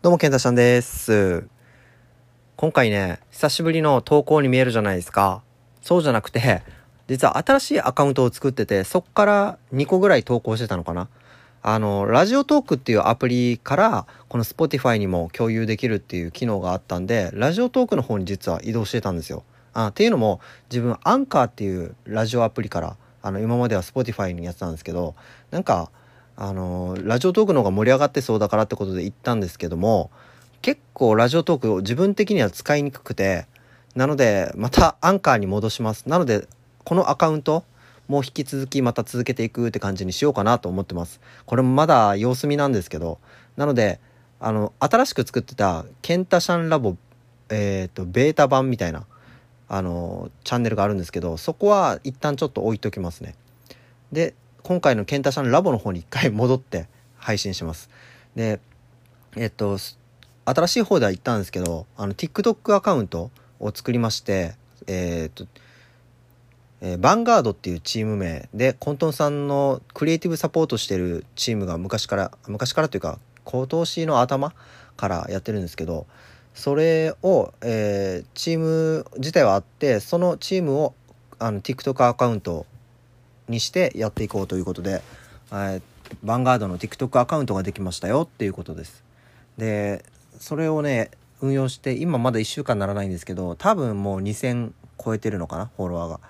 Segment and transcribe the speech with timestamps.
[0.00, 1.46] どうも、ケンタシャンです。
[2.56, 5.42] 今回ね、久しぶりの投稿に見えるじゃないですか。
[5.82, 6.62] そうじゃなくて、
[7.08, 11.08] 実は新しいアカウントを作ってて、そっから2個ぐらい投稿してたのかな。
[11.62, 19.42] あの、ラジオトークっていうアプリから、この Spotify にも共有できるっていう機能があったんで、ラジオトークの方に実は移動してたんですよ。
[19.74, 20.40] あっていうのも、
[20.70, 25.14] 自分、アンカーっていうラジオアプリから、あの、今までは Spotify にやってたんですけど、
[25.50, 25.90] なんか、
[26.40, 30.12] あのラジオトークの方が盛り上がってそうだからってことで行ったんですけども
[30.62, 33.46] 結構ラジオトークを自分的には使いにくくて
[33.96, 36.08] なのでまたアンカーに戻します。
[36.08, 36.46] なので
[36.84, 37.64] このアカウント
[38.06, 41.20] もう引き続きまた続けていくって感じにしようかなと思ってます。
[41.44, 43.18] これもまだ様子見なんですけど
[43.56, 43.98] なので
[44.38, 46.96] あの新しく作ってたケンタシャンラボ
[47.48, 49.06] えっ、とベータ版みたいな
[49.68, 53.34] あのチャンネルがあるんですけどそこは一旦ちょっと置いときますね。
[54.12, 54.34] で
[54.68, 57.88] 今回のケンタシャンラボの方に一回戻って配信します。
[58.36, 58.60] で、
[59.34, 59.78] えっと、
[60.44, 63.30] 新しい方では言ったんですけど、あの、TikTok アカウント
[63.60, 65.46] を作りまして、えっと、
[66.82, 74.52] えー、バンガードっていうチーム名で、コントンさんのクリエイティブサポートしてるチームが昔から、昔からというか、今年の頭
[74.98, 76.06] からやってるんですけど、
[76.52, 80.94] それを、えー、チーム自体はあって、そのチームを、
[81.38, 82.66] あの、TikTok アカウント
[83.48, 85.02] にしてやっていこうということで、
[85.50, 85.82] えー、
[86.24, 89.02] ヴァンガードの TikTok アカウントができましたよっていうことです。
[89.56, 90.04] で、
[90.38, 96.20] それをね、運用して、今まだ1週間ならないんですけど、多分もう2000超えてるのかな、フォロワーが。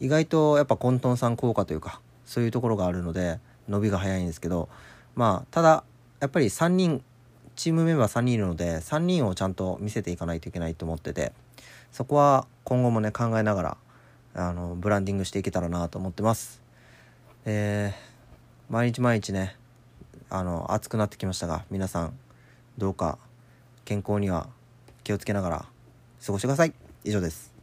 [0.00, 4.68] 意外とやっぱコントンさん効果というか、そういうところがあるので、伸びが早いんですけど、
[5.14, 5.84] まあ、ただ、
[6.20, 7.02] やっぱり3人、
[7.56, 11.32] チームメンバー3人いるので、3人をちゃんと見せていかないといけないと思ってて、
[11.92, 13.76] そこは今後もね、考えながら、
[14.34, 16.67] あの、ブランディングしていけたらなと思ってます。
[17.50, 19.56] えー、毎日毎日ね
[20.28, 22.12] あの暑くなってきましたが皆さん
[22.76, 23.16] どうか
[23.86, 24.48] 健康には
[25.02, 25.66] 気をつけながら
[26.26, 26.74] 過ごしてください。
[27.04, 27.57] 以上です。